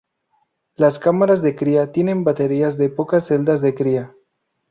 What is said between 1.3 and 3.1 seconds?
de cría tienen baterías de